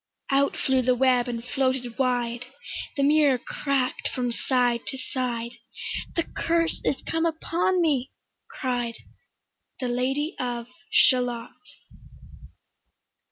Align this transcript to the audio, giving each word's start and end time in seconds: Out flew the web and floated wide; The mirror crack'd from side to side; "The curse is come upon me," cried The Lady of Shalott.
Out 0.31 0.57
flew 0.57 0.81
the 0.81 0.95
web 0.95 1.27
and 1.27 1.45
floated 1.45 1.99
wide; 1.99 2.47
The 2.97 3.03
mirror 3.03 3.37
crack'd 3.37 4.07
from 4.07 4.31
side 4.31 4.81
to 4.87 4.97
side; 4.97 5.51
"The 6.15 6.23
curse 6.23 6.81
is 6.83 7.03
come 7.05 7.23
upon 7.27 7.81
me," 7.81 8.09
cried 8.49 8.95
The 9.79 9.89
Lady 9.89 10.35
of 10.39 10.65
Shalott. 10.89 11.51